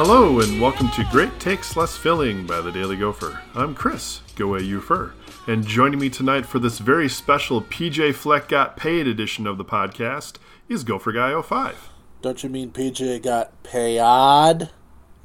[0.00, 3.42] Hello and welcome to Great Takes Less Filling by the Daily Gopher.
[3.52, 5.10] I'm Chris, GoAUpher,
[5.48, 9.64] and joining me tonight for this very special PJ Fleck Got Paid edition of the
[9.64, 10.36] podcast
[10.68, 11.88] is Gopher Guy 05.
[12.22, 14.70] Don't you mean PJ got paid?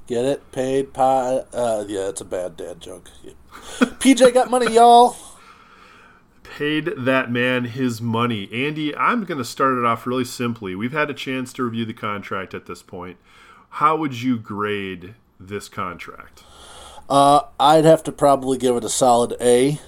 [0.07, 0.51] Get it?
[0.51, 1.45] Paid pod?
[1.53, 3.11] Uh, yeah, it's a bad dad joke.
[3.79, 5.15] PJ got money, y'all.
[6.41, 8.49] Paid that man his money.
[8.51, 10.73] Andy, I'm going to start it off really simply.
[10.73, 13.17] We've had a chance to review the contract at this point.
[13.77, 16.43] How would you grade this contract?
[17.09, 19.79] Uh, I'd have to probably give it a solid A.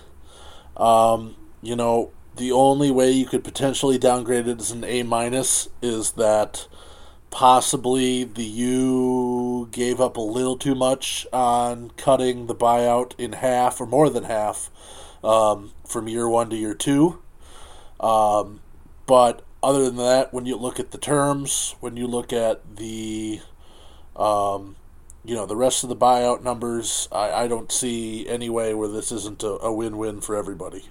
[0.75, 5.69] Um, you know, the only way you could potentially downgrade it as an A minus
[5.83, 6.67] is that
[7.29, 13.79] possibly the U gave up a little too much on cutting the buyout in half
[13.79, 14.71] or more than half
[15.23, 17.21] um, from year one to year two.
[17.99, 18.61] Um,
[19.05, 23.41] but other than that, when you look at the terms, when you look at the
[24.15, 24.75] um,
[25.23, 28.87] you know, the rest of the buyout numbers, I, I don't see any way where
[28.87, 30.85] this isn't a, a win-win for everybody.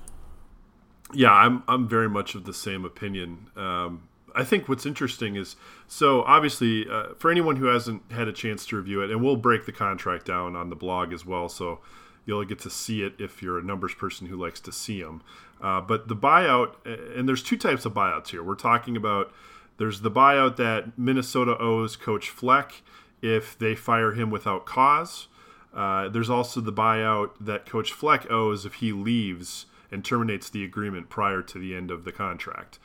[1.12, 3.46] Yeah, I'm I'm very much of the same opinion.
[3.56, 5.54] Um, I think what's interesting is
[5.86, 9.36] so obviously uh, for anyone who hasn't had a chance to review it, and we'll
[9.36, 11.80] break the contract down on the blog as well, so
[12.26, 15.22] you'll get to see it if you're a numbers person who likes to see them.
[15.60, 16.74] Uh, but the buyout,
[17.16, 18.42] and there's two types of buyouts here.
[18.42, 19.32] We're talking about
[19.76, 22.82] there's the buyout that Minnesota owes Coach Fleck
[23.24, 25.28] if they fire him without cause.
[25.74, 30.62] Uh, there's also the buyout that Coach Fleck owes if he leaves and terminates the
[30.62, 32.78] agreement prior to the end of the contract.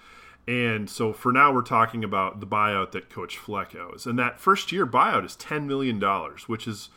[0.48, 4.06] And so for now, we're talking about the buyout that Coach Fleck owes.
[4.06, 6.02] And that first year buyout is $10 million,
[6.48, 6.90] which is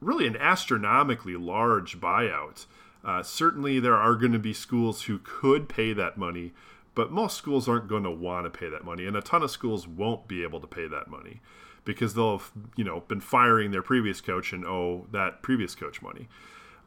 [0.00, 2.66] really an astronomically large buyout.
[3.04, 6.52] Uh, certainly, there are going to be schools who could pay that money,
[6.94, 9.06] but most schools aren't going to want to pay that money.
[9.06, 11.40] And a ton of schools won't be able to pay that money
[11.84, 16.02] because they'll have you know been firing their previous coach and owe that previous coach
[16.02, 16.28] money.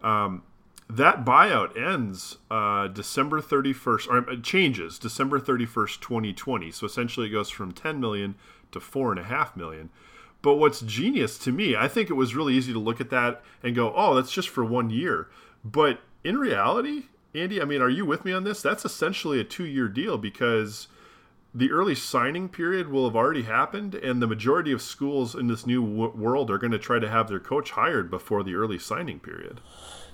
[0.02, 0.44] Um,
[0.90, 6.72] that buyout ends uh, December 31st, or it changes December 31st, 2020.
[6.72, 8.36] So essentially, it goes from 10 million
[8.72, 9.90] to four and a half million.
[10.44, 13.42] But what's genius to me, I think it was really easy to look at that
[13.64, 15.28] and go, "Oh, that's just for one year."
[15.64, 18.62] But in reality, Andy, I mean, are you with me on this?
[18.62, 20.88] That's essentially a two-year deal because
[21.54, 25.66] the early signing period will have already happened, and the majority of schools in this
[25.66, 28.78] new w- world are going to try to have their coach hired before the early
[28.78, 29.62] signing period.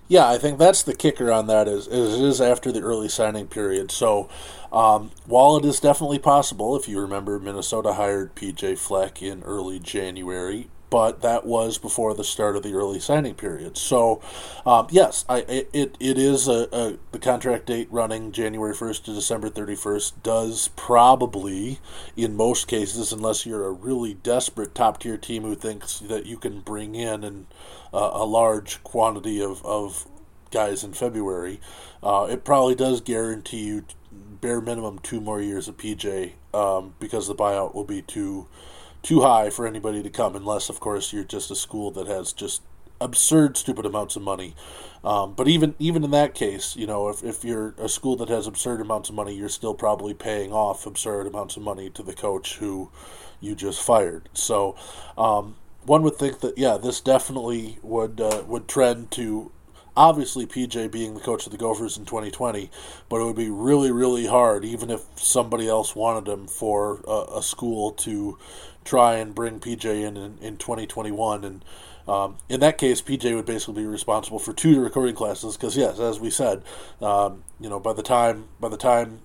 [0.07, 3.91] Yeah, I think that's the kicker on that is, is after the early signing period.
[3.91, 4.29] So
[4.71, 9.79] um, while it is definitely possible, if you remember, Minnesota hired PJ Fleck in early
[9.79, 13.78] January but that was before the start of the early signing period.
[13.78, 14.22] So,
[14.66, 19.13] um, yes, I, it, it is a, a, the contract date running January 1st to
[19.13, 21.80] December 31st does probably,
[22.18, 26.38] in most cases, unless you're a really desperate top tier team who thinks that you
[26.38, 27.47] can bring in an,
[27.94, 30.06] uh, a large quantity of, of
[30.51, 31.62] guys in February,
[32.03, 37.30] uh, it probably does guarantee you bare minimum two more years of PJ um, because
[37.30, 38.47] the buyout will be too
[39.03, 42.34] too high for anybody to come, unless, of course, you're just a school that has
[42.34, 42.62] just
[43.01, 44.56] absurd, stupid amounts of money.
[45.03, 48.29] Um, but even even in that case, you know, if, if you're a school that
[48.29, 52.03] has absurd amounts of money, you're still probably paying off absurd amounts of money to
[52.03, 52.91] the coach who
[53.39, 54.29] you just fired.
[54.34, 54.75] So
[55.18, 59.51] um, one would think that yeah, this definitely would uh, would trend to
[59.98, 62.69] obviously PJ being the coach of the Gophers in 2020,
[63.09, 67.38] but it would be really really hard even if somebody else wanted him for a,
[67.38, 68.38] a school to
[68.83, 71.44] try and bring PJ in in, in 2021.
[71.44, 71.66] And
[72.07, 76.00] um, in that case, PJ would basically be responsible for two recording classes because, yes,
[76.00, 76.63] as we said,
[77.01, 79.19] um, you know, by the time by the time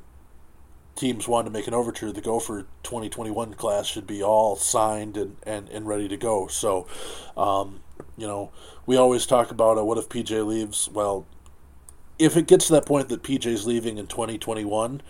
[0.97, 5.37] teams want to make an overture, the Gopher 2021 class should be all signed and,
[5.45, 6.47] and, and ready to go.
[6.47, 6.87] So,
[7.37, 7.81] um,
[8.17, 8.51] you know,
[8.87, 10.89] we always talk about uh, what if PJ leaves?
[10.91, 11.27] Well,
[12.19, 15.03] if it gets to that point that PJ's leaving in 2021,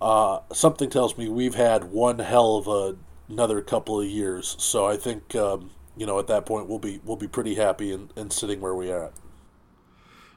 [0.00, 2.96] uh, something tells me we've had one hell of a
[3.28, 4.56] another couple of years.
[4.58, 7.92] So I think um, you know, at that point, we'll be we'll be pretty happy
[7.92, 9.12] and, and sitting where we are.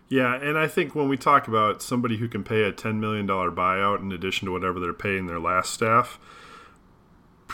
[0.09, 3.25] Yeah, and I think when we talk about somebody who can pay a ten million
[3.25, 6.19] dollar buyout in addition to whatever they're paying their last staff,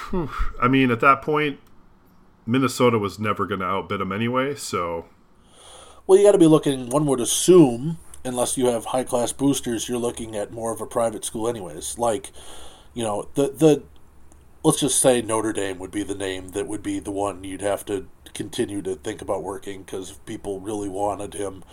[0.09, 0.29] whew,
[0.61, 1.59] I mean, at that point,
[2.45, 4.55] Minnesota was never going to outbid them anyway.
[4.55, 5.05] So,
[6.05, 6.89] well, you got to be looking.
[6.89, 10.85] One would assume, unless you have high class boosters, you're looking at more of a
[10.85, 11.97] private school, anyways.
[11.97, 12.31] Like,
[12.93, 13.83] you know, the the
[14.63, 17.61] let's just say Notre Dame would be the name that would be the one you'd
[17.61, 21.63] have to continue to think about working because if people really wanted him,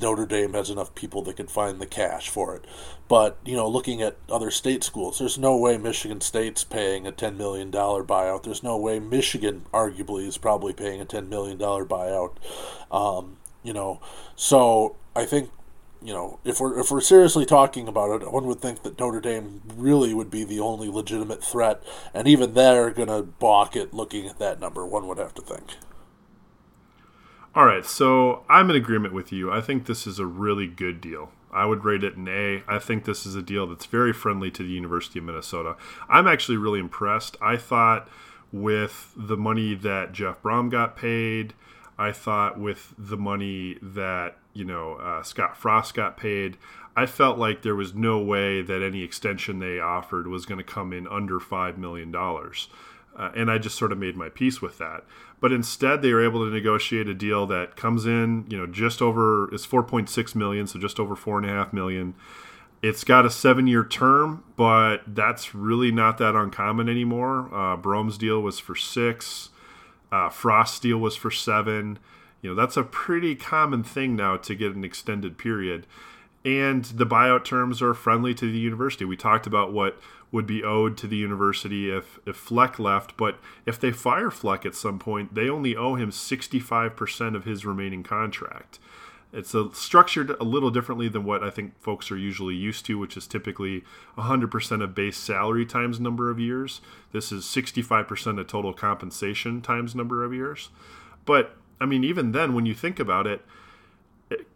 [0.00, 2.66] Notre Dame has enough people that could find the cash for it.
[3.08, 7.12] But, you know, looking at other state schools, there's no way Michigan State's paying a
[7.12, 8.42] $10 million buyout.
[8.42, 12.36] There's no way Michigan, arguably, is probably paying a $10 million buyout.
[12.92, 14.00] Um, you know,
[14.36, 15.50] so I think
[16.02, 19.20] you know, if we're if we're seriously talking about it, one would think that Notre
[19.20, 21.82] Dame really would be the only legitimate threat,
[22.14, 24.86] and even they're to balk at looking at that number.
[24.86, 25.74] One would have to think.
[27.54, 29.50] All right, so I'm in agreement with you.
[29.50, 31.32] I think this is a really good deal.
[31.52, 32.62] I would rate it an A.
[32.68, 35.76] I think this is a deal that's very friendly to the University of Minnesota.
[36.08, 37.36] I'm actually really impressed.
[37.42, 38.08] I thought
[38.52, 41.54] with the money that Jeff Brohm got paid,
[41.98, 46.58] I thought with the money that you know uh, Scott Frost got paid,
[46.94, 50.64] I felt like there was no way that any extension they offered was going to
[50.64, 52.68] come in under five million dollars,
[53.16, 55.04] uh, and I just sort of made my peace with that.
[55.40, 59.00] But instead, they were able to negotiate a deal that comes in, you know, just
[59.00, 62.14] over it's four point six million, so just over four and a half million.
[62.82, 67.48] It's got a seven-year term, but that's really not that uncommon anymore.
[67.52, 69.50] Uh, Brohm's deal was for six.
[70.10, 71.98] Uh, Frost deal was for seven.
[72.42, 75.86] You know, that's a pretty common thing now to get an extended period.
[76.44, 79.04] And the buyout terms are friendly to the university.
[79.04, 80.00] We talked about what
[80.32, 84.64] would be owed to the university if, if Fleck left, but if they fire Fleck
[84.64, 88.78] at some point, they only owe him 65% of his remaining contract.
[89.32, 92.98] It's a, structured a little differently than what I think folks are usually used to,
[92.98, 93.84] which is typically
[94.16, 96.80] 100% of base salary times number of years.
[97.12, 100.70] This is 65% of total compensation times number of years.
[101.26, 103.44] But I mean, even then, when you think about it,
[104.30, 104.46] it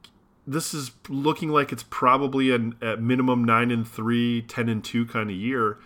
[0.46, 5.06] this is looking like it's probably an at minimum nine and three, 10 and two
[5.06, 5.78] kind of year.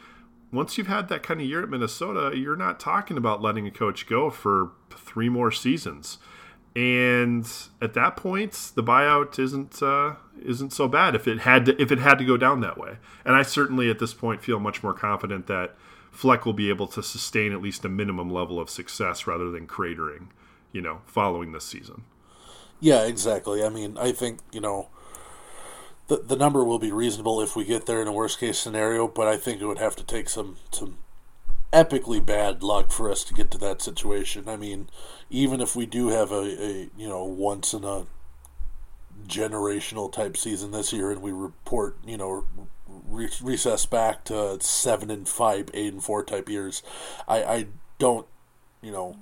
[0.50, 3.70] Once you've had that kind of year at Minnesota, you're not talking about letting a
[3.70, 6.18] coach go for three more seasons
[6.78, 7.50] and
[7.82, 11.90] at that point the buyout isn't uh, isn't so bad if it had to if
[11.90, 12.98] it had to go down that way.
[13.24, 15.74] And I certainly at this point feel much more confident that
[16.12, 19.66] Fleck will be able to sustain at least a minimum level of success rather than
[19.66, 20.28] cratering,
[20.72, 22.02] you know, following this season.
[22.80, 23.64] Yeah, exactly.
[23.64, 24.88] I mean, I think you know.
[26.08, 29.06] The, the number will be reasonable if we get there in a worst case scenario,
[29.06, 30.96] but I think it would have to take some, some
[31.72, 34.48] epically bad luck for us to get to that situation.
[34.48, 34.88] I mean,
[35.30, 38.06] even if we do have a, a you know once in a
[39.26, 42.44] generational type season this year, and we report you know
[42.86, 46.82] re- recess back to seven and five, eight and four type years,
[47.26, 47.66] I, I
[47.98, 48.26] don't
[48.80, 49.16] you know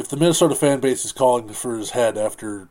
[0.00, 2.68] if the Minnesota fan base is calling for his head after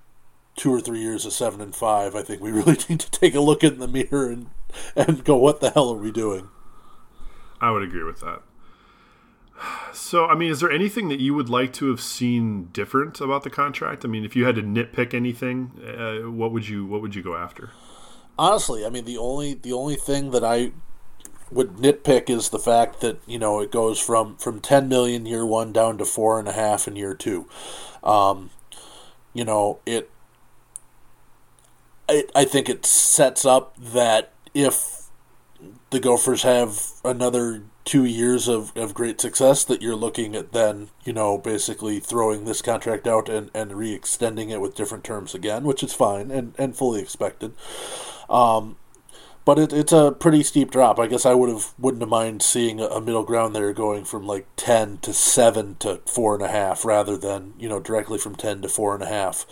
[0.55, 3.35] two or three years of seven and five, I think we really need to take
[3.35, 4.47] a look in the mirror and
[4.95, 6.49] and go, what the hell are we doing?
[7.61, 8.41] I would agree with that.
[9.93, 13.43] So, I mean, is there anything that you would like to have seen different about
[13.43, 14.05] the contract?
[14.05, 17.21] I mean, if you had to nitpick anything, uh, what would you what would you
[17.21, 17.71] go after?
[18.37, 20.71] Honestly, I mean, the only the only thing that I
[21.51, 25.45] would nitpick is the fact that you know it goes from from ten million year
[25.45, 27.47] one down to four and a half in year two.
[28.03, 28.51] Um,
[29.33, 30.09] you know, it,
[32.07, 32.31] it.
[32.35, 34.99] I think it sets up that if
[35.89, 40.89] the Gophers have another two years of, of great success that you're looking at then,
[41.03, 45.33] you know, basically throwing this contract out and, and re extending it with different terms
[45.33, 47.53] again, which is fine and, and fully expected.
[48.29, 48.77] Um,
[49.45, 50.99] but it, it's a pretty steep drop.
[50.99, 54.25] I guess I would have wouldn't have mind seeing a, middle ground there going from
[54.27, 58.35] like ten to seven to four and a half rather than you know directly from
[58.35, 59.45] ten to four and a half.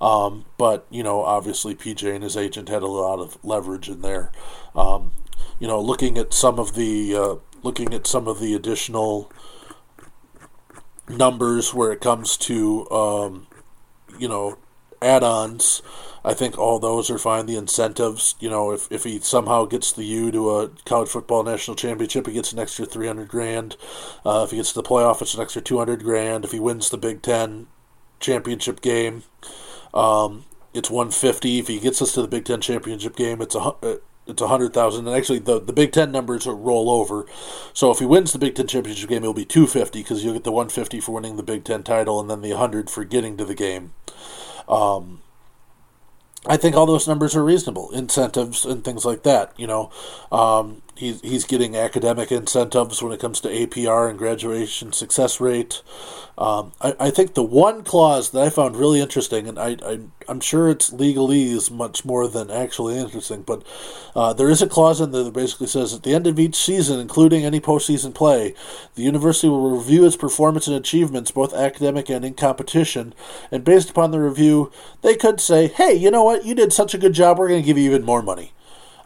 [0.00, 4.02] Um, but you know obviously PJ and his agent had a lot of leverage in
[4.02, 4.30] there.
[4.74, 5.12] Um,
[5.58, 9.32] you know looking at some of the uh, looking at some of the additional
[11.08, 13.46] numbers where it comes to um,
[14.18, 14.58] you know
[15.00, 15.82] add-ons.
[16.28, 17.46] I think all those are fine.
[17.46, 21.42] The incentives, you know, if, if he somehow gets the U to a college football
[21.42, 23.76] national championship, he gets an extra three hundred grand.
[24.26, 26.44] Uh, if he gets to the playoff, it's an extra two hundred grand.
[26.44, 27.66] If he wins the Big Ten
[28.20, 29.22] championship game,
[29.94, 30.44] um,
[30.74, 31.60] it's one fifty.
[31.60, 33.72] If he gets us to the Big Ten championship game, it's a
[34.26, 37.24] it's a hundred thousand, and actually the the Big Ten numbers roll over.
[37.72, 40.34] So if he wins the Big Ten championship game, it'll be two fifty because you'll
[40.34, 43.04] get the one fifty for winning the Big Ten title, and then the hundred for
[43.04, 43.94] getting to the game.
[44.68, 45.22] Um,
[46.46, 49.52] I think all those numbers are reasonable, incentives and things like that.
[49.56, 49.90] You know,
[50.30, 55.80] um, he's he's getting academic incentives when it comes to APR and graduation success rate.
[56.36, 60.00] Um, I, I think the one clause that I found really interesting, and I, I
[60.28, 63.62] I'm sure it's legalese much more than actually interesting, but
[64.14, 66.56] uh, there is a clause in there that basically says at the end of each
[66.56, 68.54] season, including any postseason play,
[68.96, 73.14] the university will review its performance and achievements, both academic and in competition,
[73.52, 76.44] and based upon the review, they could say, "Hey, you know what?
[76.44, 77.38] You did such a good job.
[77.38, 78.52] We're going to give you even more money."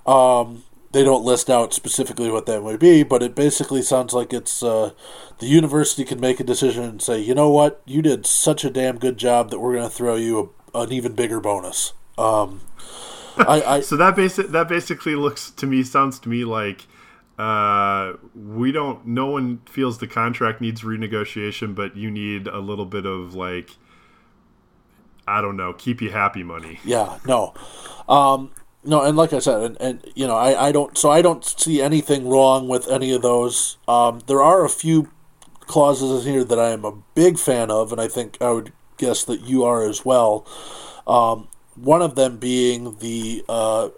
[0.07, 4.33] Um, they don't list out specifically what that might be, but it basically sounds like
[4.33, 4.93] it's uh,
[5.39, 8.71] the university can make a decision and say, you know what, you did such a
[8.71, 11.95] damn good job that we're going to throw you a, an even bigger bonus.
[12.19, 12.61] Um,
[13.37, 16.87] I, I, so that basic that basically looks to me sounds to me like
[17.39, 19.07] uh, we don't.
[19.07, 23.71] No one feels the contract needs renegotiation, but you need a little bit of like
[25.27, 26.81] I don't know, keep you happy money.
[26.85, 27.55] Yeah, no.
[28.09, 28.53] Um,
[28.85, 31.45] no, and like I said, and, and you know, I, I don't so I don't
[31.45, 33.77] see anything wrong with any of those.
[33.87, 35.11] Um, there are a few
[35.61, 38.73] clauses in here that I am a big fan of, and I think I would
[38.99, 40.47] guess that you are as well.
[41.07, 43.89] Um, one of them being the uh,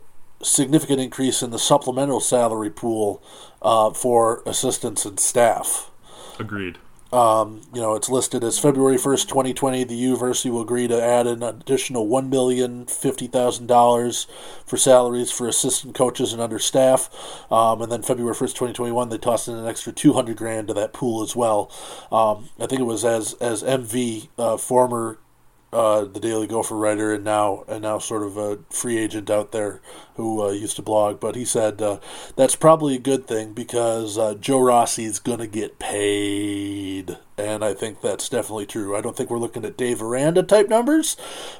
[0.43, 3.23] significant increase in the supplemental salary pool
[3.63, 5.91] uh, for assistants and staff.
[6.39, 6.79] Agreed.
[7.15, 9.85] Um, you know, it's listed as February 1st, 2020.
[9.85, 14.27] The university will agree to add an additional $1,050,000
[14.67, 17.09] for salaries for assistant coaches and understaff.
[17.53, 20.93] Um, and then February 1st, 2021, they tossed in an extra 200 grand to that
[20.93, 21.71] pool as well.
[22.11, 25.19] Um, I think it was as, as MV, uh, former
[25.75, 29.51] uh, the Daily Gopher writer and now and now sort of a free agent out
[29.51, 29.81] there
[30.15, 31.19] who uh, used to blog.
[31.19, 31.99] But he said uh,
[32.37, 37.75] that's probably a good thing because uh, Joe Rossi's going to get paid, and I
[37.75, 38.97] think that's definitely true.
[38.97, 41.17] I don't think we're looking at Dave Aranda type numbers,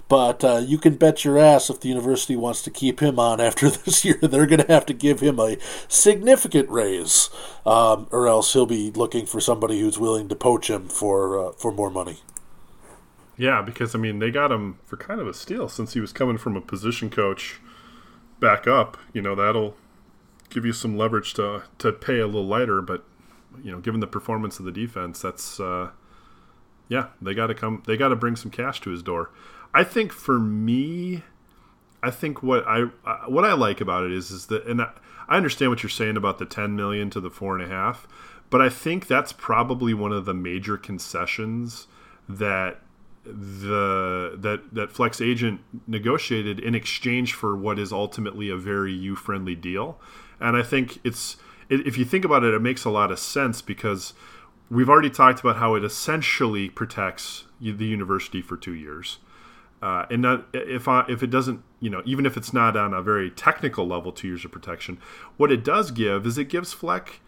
[0.09, 3.41] but uh, you can bet your ass if the university wants to keep him on
[3.41, 5.57] after this year, they're going to have to give him a
[5.89, 7.31] significant raise,
[7.67, 11.73] um, or else he'll be looking for somebody who's willing to poach him for for
[11.73, 12.19] more money.
[13.37, 16.13] Yeah, because I mean they got him for kind of a steal since he was
[16.13, 17.61] coming from a position coach
[18.41, 18.97] back up.
[19.13, 19.77] You know that'll
[20.51, 23.05] give you some leverage to to pay a little lighter, but
[23.63, 25.91] you know given the performance of the defense, that's uh,
[26.89, 29.31] yeah they got to come they got to bring some cash to his door.
[29.73, 31.25] I think for me,
[32.03, 32.83] I think what I
[33.27, 34.91] what I like about it is is that and I,
[35.29, 38.07] I understand what you're saying about the 10 million to the four and a half,
[38.51, 41.87] but I think that's probably one of the major concessions
[42.29, 42.81] that
[43.25, 49.17] the that that Fleck's agent negotiated in exchange for what is ultimately a very you
[49.17, 49.99] friendly deal.
[50.41, 51.37] And i think it's
[51.71, 54.13] if you think about it it makes a lot of sense because
[54.71, 59.19] we've already talked about how it essentially protects the university for two years.
[59.83, 62.93] Uh, and not, if I, if it doesn't you know even if it's not on
[62.93, 64.99] a very technical level two years of protection
[65.37, 67.21] what it does give is it gives fleck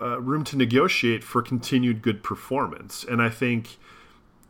[0.00, 3.04] uh, room to negotiate for continued good performance.
[3.04, 3.78] And i think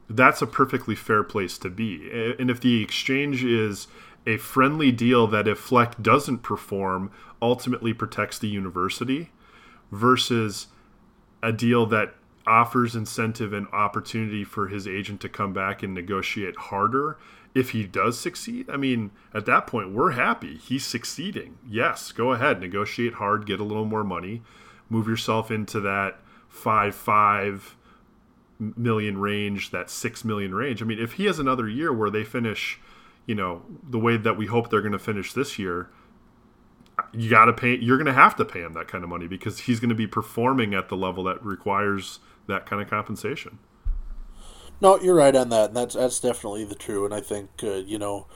[0.08, 2.10] that's a perfectly fair place to be.
[2.38, 3.86] And if the exchange is
[4.26, 9.30] a friendly deal that if Fleck doesn't perform ultimately protects the university
[9.90, 10.68] versus
[11.42, 12.14] a deal that
[12.46, 17.16] offers incentive and opportunity for his agent to come back and negotiate harder
[17.54, 22.32] if he does succeed i mean at that point we're happy he's succeeding yes go
[22.32, 24.42] ahead negotiate hard get a little more money
[24.90, 26.18] move yourself into that
[26.48, 27.76] 5 5
[28.58, 30.82] million range, that six million range.
[30.82, 32.80] I mean, if he has another year where they finish,
[33.26, 35.90] you know, the way that we hope they're going to finish this year,
[37.12, 37.76] you got to pay.
[37.76, 39.94] You're going to have to pay him that kind of money because he's going to
[39.94, 43.58] be performing at the level that requires that kind of compensation.
[44.80, 47.04] No, you're right on that, and that's that's definitely the true.
[47.04, 48.26] And I think uh, you know,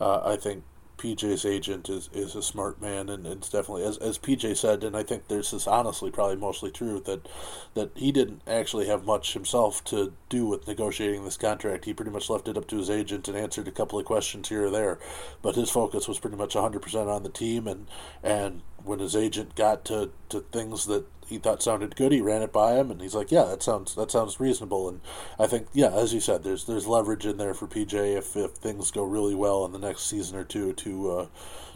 [0.00, 0.64] uh, I think
[0.98, 4.96] PJ's agent is, is a smart man, and it's definitely as, as PJ said, and
[4.96, 7.28] I think this is honestly probably mostly true that
[7.74, 11.84] that he didn't actually have much himself to do with negotiating this contract.
[11.84, 14.48] He pretty much left it up to his agent and answered a couple of questions
[14.48, 14.98] here or there,
[15.40, 17.66] but his focus was pretty much 100% on the team.
[17.66, 17.86] And
[18.22, 22.12] and when his agent got to, to things that he thought sounded good.
[22.12, 25.00] He ran it by him, and he's like, "Yeah, that sounds that sounds reasonable." And
[25.38, 28.52] I think, yeah, as you said, there's there's leverage in there for PJ if, if
[28.52, 31.26] things go really well in the next season or two to uh,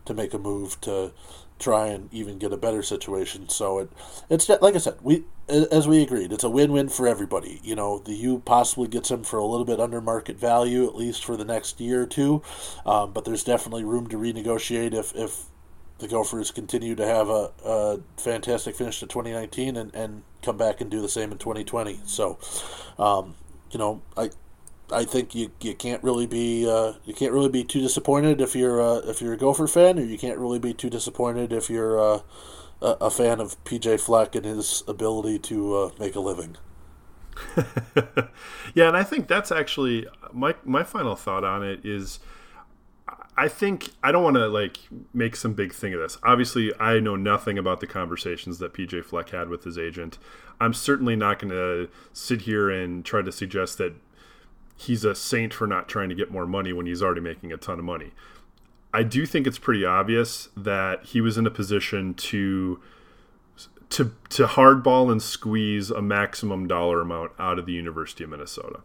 [0.05, 1.13] to make a move to
[1.59, 3.49] try and even get a better situation.
[3.49, 3.91] So it
[4.29, 7.61] it's like I said, we as we agreed, it's a win-win for everybody.
[7.63, 10.97] You know, the U possibly gets him for a little bit under market value at
[10.97, 12.43] least for the next year or two,
[12.85, 15.45] um, but there's definitely room to renegotiate if if
[16.03, 20.81] the Gophers continue to have a, a fantastic finish to 2019 and, and come back
[20.81, 22.01] and do the same in 2020.
[22.07, 22.39] So,
[22.99, 23.37] um,
[23.71, 24.31] you know, I
[24.93, 28.55] I think you, you can't really be uh, you can't really be too disappointed if
[28.57, 31.71] you're uh, if you're a Gopher fan, or you can't really be too disappointed if
[31.71, 32.21] you're uh,
[32.83, 36.57] a, a fan of PJ Fleck and his ability to uh, make a living.
[38.75, 42.19] yeah, and I think that's actually my my final thought on it is
[43.37, 44.79] I think I don't want to like
[45.15, 46.19] make some big thing of this.
[46.23, 50.19] Obviously, I know nothing about the conversations that PJ Fleck had with his agent.
[50.61, 53.95] I'm certainly not going to sit here and try to suggest that
[54.77, 57.57] he's a saint for not trying to get more money when he's already making a
[57.57, 58.13] ton of money.
[58.93, 62.81] I do think it's pretty obvious that he was in a position to
[63.91, 68.81] to to hardball and squeeze a maximum dollar amount out of the University of Minnesota.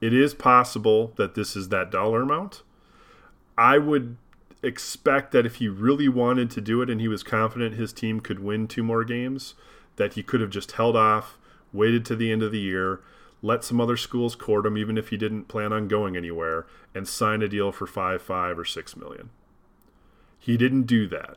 [0.00, 2.62] It is possible that this is that dollar amount.
[3.56, 4.16] I would
[4.62, 8.20] expect that if he really wanted to do it and he was confident his team
[8.20, 9.54] could win two more games,
[9.96, 11.38] that he could have just held off,
[11.72, 13.00] waited to the end of the year,
[13.42, 17.08] let some other schools court him, even if he didn't plan on going anywhere, and
[17.08, 19.30] sign a deal for five, five, or six million.
[20.38, 21.36] He didn't do that,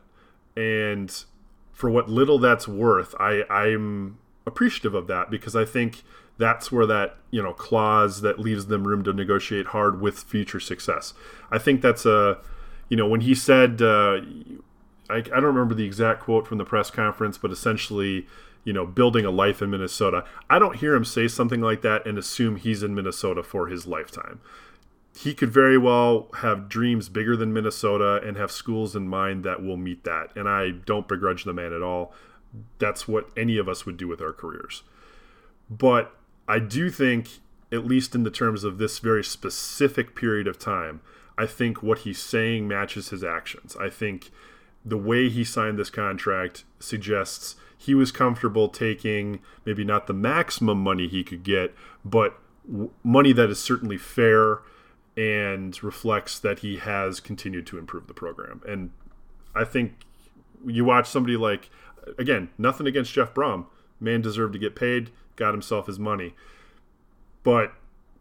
[0.56, 1.24] and
[1.72, 6.02] for what little that's worth, I I'm appreciative of that because I think
[6.38, 10.60] that's where that you know clause that leaves them room to negotiate hard with future
[10.60, 11.14] success.
[11.50, 12.38] I think that's a
[12.88, 14.20] you know when he said uh,
[15.10, 18.26] I, I don't remember the exact quote from the press conference, but essentially
[18.64, 20.24] you know, building a life in Minnesota.
[20.50, 23.86] I don't hear him say something like that and assume he's in Minnesota for his
[23.86, 24.40] lifetime.
[25.16, 29.62] He could very well have dreams bigger than Minnesota and have schools in mind that
[29.62, 30.34] will meet that.
[30.34, 32.12] And I don't begrudge the man at all.
[32.78, 34.82] That's what any of us would do with our careers.
[35.70, 36.12] But
[36.46, 37.40] I do think,
[37.72, 41.00] at least in the terms of this very specific period of time,
[41.36, 43.76] I think what he's saying matches his actions.
[43.76, 44.30] I think
[44.84, 50.78] the way he signed this contract suggests he was comfortable taking maybe not the maximum
[50.78, 51.74] money he could get,
[52.04, 52.38] but
[52.70, 54.60] w- money that is certainly fair
[55.16, 58.60] and reflects that he has continued to improve the program.
[58.66, 58.90] And
[59.54, 59.94] I think
[60.66, 61.70] you watch somebody like,
[62.18, 63.66] again, nothing against Jeff Brohm.
[64.00, 66.34] Man deserved to get paid, got himself his money.
[67.42, 67.72] But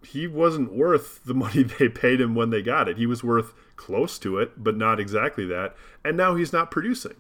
[0.05, 2.97] he wasn't worth the money they paid him when they got it.
[2.97, 5.75] He was worth close to it, but not exactly that.
[6.03, 7.15] And now he's not producing.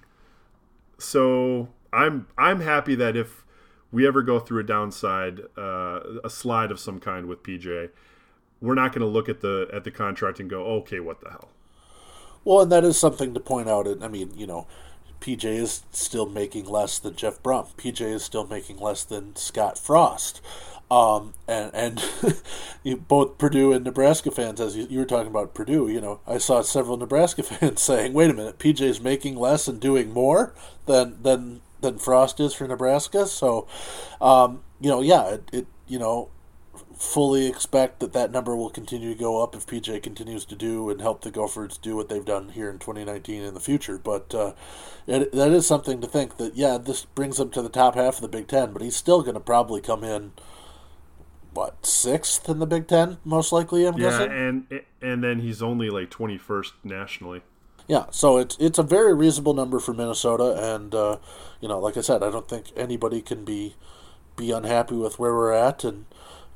[0.97, 3.43] So I'm I'm happy that if
[3.91, 7.89] we ever go through a downside, uh, a slide of some kind with PJ,
[8.61, 11.29] we're not going to look at the at the contract and go, okay, what the
[11.29, 11.49] hell.
[12.45, 13.87] Well, and that is something to point out.
[13.87, 14.67] And I mean, you know,
[15.23, 17.67] PJ is still making less than Jeff Brohm.
[17.77, 20.41] PJ is still making less than Scott Frost.
[20.91, 22.03] Um, and and
[23.07, 26.39] both Purdue and Nebraska fans, as you, you, were talking about Purdue, you know, I
[26.39, 30.53] saw several Nebraska fans saying, "Wait a minute, PJ is making less and doing more
[30.87, 33.25] than than than Frost is for Nebraska.
[33.25, 33.65] So,
[34.19, 36.29] um, you know, yeah, it, it, you know,
[37.03, 40.89] fully expect that that number will continue to go up if PJ continues to do
[40.89, 43.97] and help the Gophers do what they've done here in 2019 in the future.
[43.97, 44.53] But uh,
[45.05, 48.15] it, that is something to think that, yeah, this brings him to the top half
[48.15, 50.31] of the Big Ten, but he's still going to probably come in.
[51.53, 53.85] What sixth in the Big Ten, most likely.
[53.85, 54.31] I'm yeah, guessing.
[54.31, 57.43] and and then he's only like twenty first nationally.
[57.87, 61.17] Yeah, so it's it's a very reasonable number for Minnesota, and uh,
[61.61, 63.75] you know, like I said, I don't think anybody can be
[64.35, 66.05] be unhappy with where we're at, and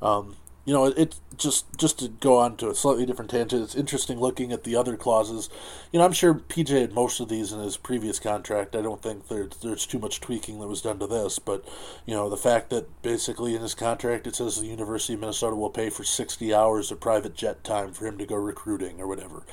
[0.02, 0.36] um,
[0.68, 3.62] you know, it, just just to go on to a slightly different tangent.
[3.62, 5.48] It's interesting looking at the other clauses.
[5.92, 8.76] You know, I'm sure PJ had most of these in his previous contract.
[8.76, 11.66] I don't think there's there's too much tweaking that was done to this, but
[12.04, 15.56] you know, the fact that basically in his contract it says the University of Minnesota
[15.56, 19.06] will pay for 60 hours of private jet time for him to go recruiting or
[19.06, 19.44] whatever.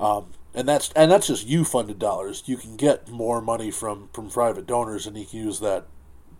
[0.00, 2.42] Um, and that's and that's just you funded dollars.
[2.46, 5.86] You can get more money from from private donors, and you can use that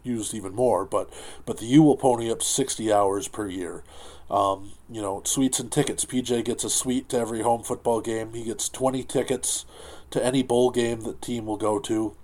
[0.04, 0.84] used even more.
[0.84, 1.12] But
[1.44, 3.82] but the U will pony up sixty hours per year.
[4.30, 6.04] Um, you know, suites and tickets.
[6.04, 8.32] PJ gets a suite to every home football game.
[8.32, 9.64] He gets twenty tickets
[10.10, 12.16] to any bowl game that team will go to.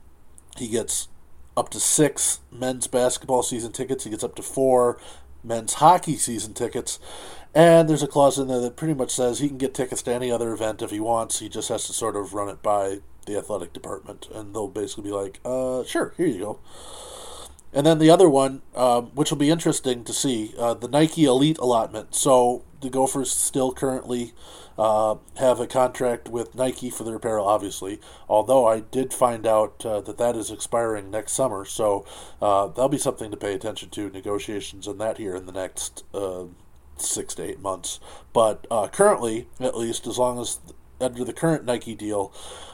[0.56, 1.08] He gets
[1.56, 4.04] up to six men's basketball season tickets.
[4.04, 4.98] He gets up to four
[5.42, 6.98] men's hockey season tickets.
[7.54, 10.14] And there's a clause in there that pretty much says he can get tickets to
[10.14, 11.40] any other event if he wants.
[11.40, 15.04] He just has to sort of run it by the athletic department, and they'll basically
[15.04, 16.58] be like, uh, "Sure, here you go."
[17.72, 21.24] And then the other one, um, which will be interesting to see, uh, the Nike
[21.24, 22.14] Elite allotment.
[22.14, 24.32] So the Gophers still currently
[24.76, 28.00] uh, have a contract with Nike for their apparel, obviously.
[28.28, 32.04] Although I did find out uh, that that is expiring next summer, so
[32.40, 34.10] uh, that'll be something to pay attention to.
[34.10, 36.44] Negotiations on that here in the next uh,
[36.96, 38.00] six to eight months.
[38.32, 40.58] But uh, currently, at least, as long as
[41.00, 42.32] under the current Nike deal,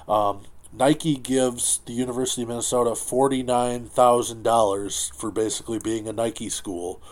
[0.09, 0.45] um,
[0.79, 7.03] Nike gives the University of Minnesota $49,000 for basically being a Nike school.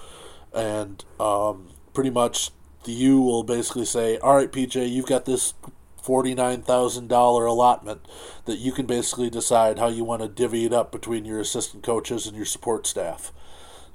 [0.52, 2.50] And um, pretty much
[2.84, 5.54] the U will basically say, all right, PJ, you've got this
[6.02, 8.02] $49,000 allotment
[8.44, 11.82] that you can basically decide how you want to divvy it up between your assistant
[11.82, 13.32] coaches and your support staff.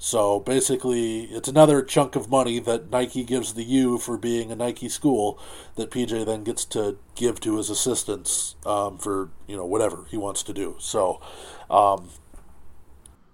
[0.02, 4.56] So basically, it's another chunk of money that Nike gives the U for being a
[4.56, 5.38] Nike school
[5.74, 10.16] that PJ then gets to give to his assistants um, for you know whatever he
[10.16, 10.74] wants to do.
[10.78, 11.20] So,
[11.68, 12.08] um,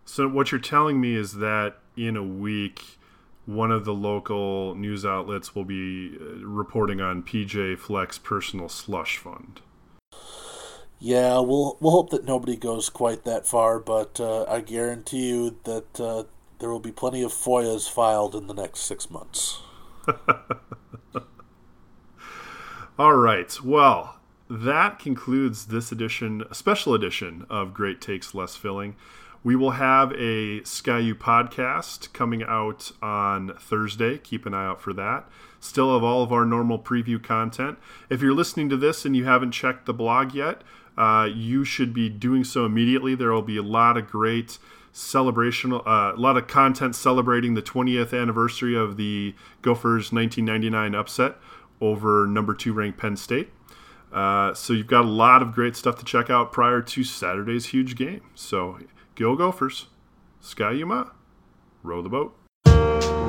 [0.04, 2.98] so what you're telling me is that in a week,
[3.44, 9.18] one of the local news outlets will be uh, reporting on PJ Fleck's personal slush
[9.18, 9.60] fund.
[10.98, 15.58] Yeah, we'll we'll hope that nobody goes quite that far, but uh, I guarantee you
[15.62, 16.24] that uh,
[16.58, 19.60] there will be plenty of FOIAs filed in the next six months.
[22.98, 23.62] All right.
[23.62, 24.16] Well,
[24.48, 28.96] that concludes this edition, special edition of Great Takes Less Filling.
[29.44, 34.18] We will have a SkyU podcast coming out on Thursday.
[34.18, 35.28] Keep an eye out for that.
[35.60, 37.78] Still have all of our normal preview content.
[38.10, 40.62] If you're listening to this and you haven't checked the blog yet,
[40.96, 43.14] uh, you should be doing so immediately.
[43.14, 44.58] There will be a lot of great
[44.96, 51.36] celebration, uh, a lot of content celebrating the 20th anniversary of the Gophers' 1999 upset
[51.80, 53.50] over number two ranked Penn State.
[54.10, 57.66] Uh, so you've got a lot of great stuff to check out prior to Saturday's
[57.66, 58.22] huge game.
[58.34, 58.78] So
[59.14, 59.86] go Gophers,
[60.40, 61.10] Ski-U-Mah,
[61.82, 63.25] row the boat.